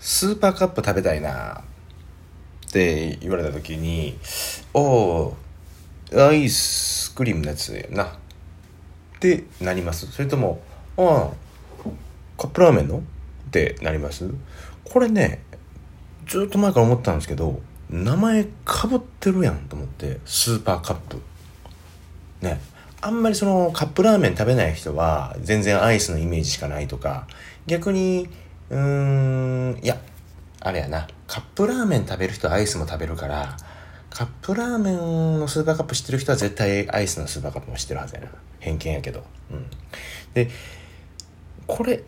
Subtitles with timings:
[0.00, 1.62] スーパーカップ食べたいな
[2.68, 4.18] って言われた時に
[4.72, 5.36] おお
[6.16, 8.04] アイスクリームのやつやな。
[8.04, 8.08] っ
[9.20, 10.10] てなります。
[10.10, 10.60] それとも
[10.96, 11.30] ああ
[12.38, 13.00] カップラーメンのっ
[13.50, 14.30] てなります。
[14.84, 15.42] これね
[16.26, 17.60] ずっと前から思ったんですけど
[17.90, 21.20] 名前かぶってるやんと思ってスーパーカップ。
[22.40, 22.60] ね。
[23.02, 27.26] あんまりそのカップラーメン食べない人は全然アイスのイメージしかないとか
[27.66, 28.28] 逆に
[28.70, 29.98] うーんいや
[30.60, 31.08] あれやな。
[31.26, 33.56] カップラーメン食べる人はアイスも食べるから
[34.10, 38.28] カップラーメンのスーパーカップ知ってる人は絶対アイスのスーパーカップも知ってるはずやな。
[38.58, 39.24] 偏見やけど。
[39.50, 39.66] うん。
[40.34, 40.50] で
[41.66, 42.02] これ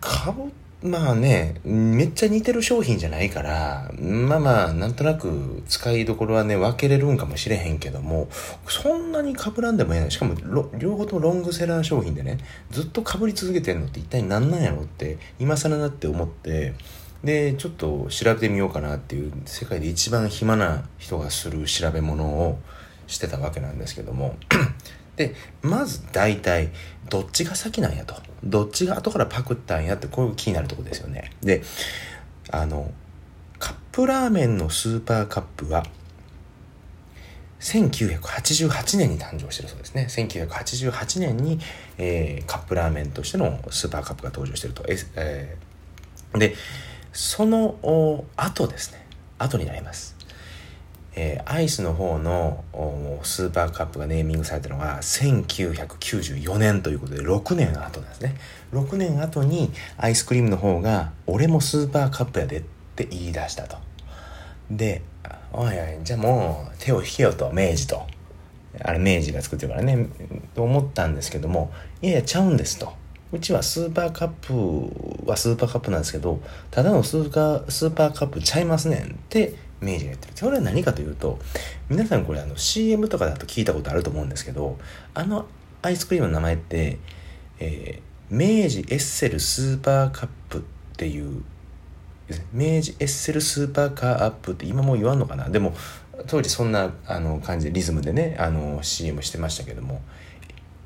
[0.00, 0.50] かぶ
[0.82, 8.28] まあねめっちゃ似てる商品じゃないからまあまあなんとなく使いどころはね分けれるんかもしれへんけども
[8.66, 10.34] そんなにかぶらんでもええないしかも
[10.78, 12.38] 両方ともロングセラー商品でね
[12.70, 16.74] ずっとかぶり続けてんのって一体何なんやろって今更なって思って
[17.22, 22.58] でちょっと調べてみようかなっていう世界で一番暇な人がする調べ物を
[23.06, 24.36] してたわけなんですけども。
[25.20, 26.70] でまず大体
[27.10, 28.14] どっちが先なんやと。
[28.42, 31.30] どっちが後からパクったんやってこういう気になるとこですよね。
[31.42, 31.62] で
[32.50, 32.90] あの
[33.58, 35.84] カップラーメンのスーパーカップは
[37.60, 40.06] 1988年に誕生してるそうですね。
[40.08, 41.60] 1988年に、
[41.98, 44.84] えー、カップラーメンとしてのスーパーカップが登場してると、
[45.16, 46.54] えー、で
[47.12, 49.06] その後ですね。
[49.38, 50.16] 後になります。
[51.16, 52.64] えー、アイスの方の
[53.22, 58.36] スーパーカップがネーミングされたのが1994年ということで6年後なんですね。
[58.72, 62.62] 6年後にアイスクリームの方が俺もスーパーカップやでっ
[62.96, 63.76] て言い出したと。
[64.70, 65.02] で
[65.52, 68.06] おいおいじゃあもう手を引けよと明治と。
[68.82, 70.06] あれ明治が作ってるからね
[70.54, 71.72] と思ったんですけども
[72.02, 72.92] いやいやちゃうんですと。
[73.32, 80.32] うちはスーパーカップはスーパーカップなんですけどただのスーパースーパーカップちゃいますねんって明治が言ってる。
[80.34, 81.38] それは何かというと
[81.88, 84.78] 皆さんこれあの CM とかだと聞いたことあると思うんですけど
[85.14, 85.46] あの
[85.82, 86.98] アイスクリームの名前って、
[87.58, 90.60] えー、明治エッセルスーパーカップっ
[90.96, 91.42] ていう
[92.52, 95.48] 明治エッセルスーパーカーアップって今もう言わんのかな？
[95.48, 95.74] でも
[96.26, 100.02] 当時そんなあの感じでリズムでねあの CM してましたけども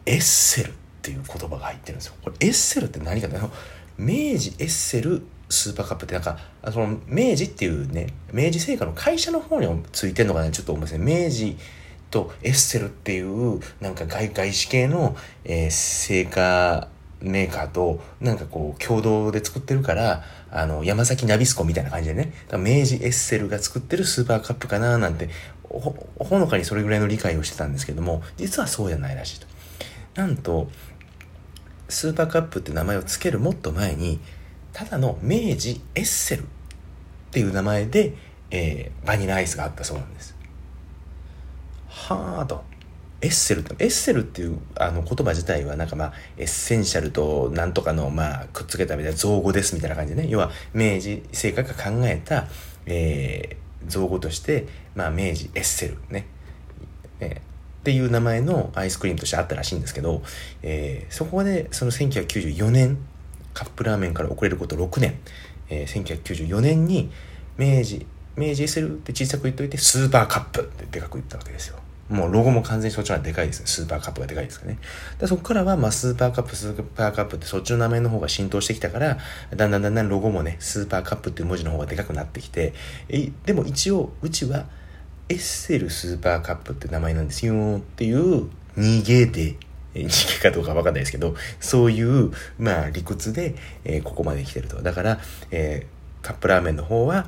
[0.07, 2.15] エッセルっていう言葉が入ってるんですよ。
[2.23, 3.51] これエッセルって何かという
[3.99, 6.39] 明治エッセルスーパーカップってなんか
[6.73, 11.57] その明治っていうね明治製菓の会社の方についてんのかなちょっと思うんですね明治
[12.11, 16.89] とエッセルっていうなんか外外資系の、えー、製菓
[17.21, 25.31] メーカーとなんかこう共同で作ってるからあの山崎ナビスコみたいな感じでね明治エッセルが作ってるスーパーカップかななんて
[25.65, 29.47] ほほのかにそれぐらいの理解をしてたんですけども実はそうじゃないらしいと。
[30.15, 30.69] なんと
[31.89, 34.21] スーパーカップって名前を付けるもっと前に
[34.75, 36.47] ただの明治エッセルっ
[37.31, 38.13] ていう名前で、
[38.51, 40.37] えー、バニラアイスがあったそうなんです。
[41.89, 42.63] はあと。
[43.23, 50.29] エッセルって、エッセルっていうあの言葉自体はなんかまあ、エッセンシャルとなんとかのまあ、くっつけたみたいな造語ですみたいな感じでね。
[50.29, 52.49] 要は、明治製菓が考えた、
[52.85, 56.27] えー、造語として、まあ、明治エッセルね。
[57.21, 60.23] えーっていう名前のアイスクリームとしてあったらしいんですけど、
[60.63, 62.97] えー、そこでその1994年
[63.55, 65.19] カップラーメンから遅れること6年、
[65.71, 67.11] えー、1994年に
[67.57, 68.07] 明治
[68.37, 71.79] 明治エッセルって小さく言っといてスーパーカップってでかく言ったわけですよ
[72.09, 73.67] もうロゴも完全にそっちの方がでかいですね。
[73.67, 74.79] スーパーカップがでかいですかね。
[75.19, 79.19] でそこからは、まあ、スーパーカップ、スーパーカップってそっちの名前の方が浸透してきたから、
[79.57, 82.75] だんだんだんだんロゴもね、スーパーカップっていう文字の方がでかくなってきて、
[83.09, 84.67] えでも一応、うちは、
[85.31, 89.57] エッセルスーパーカップって名前なんですよっていう逃げで
[89.95, 94.83] 人間かどうかわかんないですけど、そういう、まあ、理屈で、えー、ここまで来てると。
[94.83, 97.27] だから、えー、カップラーメンの方は、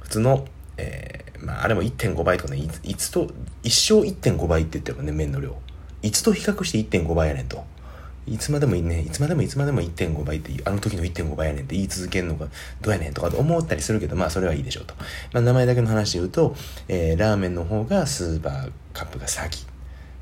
[0.00, 3.28] 普通の、えー、まあ、あれも1.5倍とかね、いつと、
[3.62, 5.56] 一生1.5倍って言ってもね、麺の量。
[6.02, 7.64] いつと比較して1.5倍やねんと。
[8.26, 12.46] いつまでもいいね、いつまでもいつまでも1.5倍ってあの時の1.5倍やねんって言い続けるのが
[12.80, 14.94] どうやねんとか思ったりするけど、まあそれはいいでしょうと。
[15.32, 16.54] まあ名前だけの話で言うと、
[16.88, 19.69] えー、ラーメンの方がスーパーカップが先。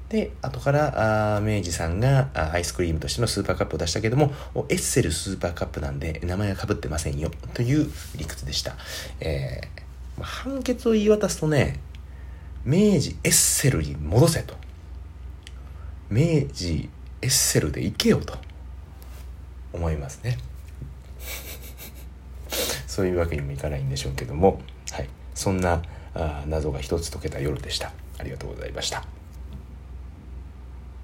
[0.09, 4.33] で、後からあ明治さんがあアイスクリームとしてのスーパーカップを出したけども、
[4.69, 8.77] エッセルスーパーカップなんで名前は被ってませんよという理屈でした。
[9.21, 11.81] えー、判決を言い渡すとね、
[12.65, 14.55] 明治エッセルに戻せと。
[16.11, 16.89] 明治
[17.21, 18.39] エッセルで行けよと
[19.75, 20.39] 思いますね。
[22.87, 25.83] そういうわけにもいかないんでしょうけども、はい、そんな
[26.15, 27.93] あ謎が一つ解けた夜でした。
[28.19, 29.18] ありがとうございました。